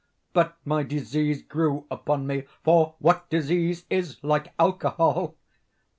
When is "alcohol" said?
4.57-5.35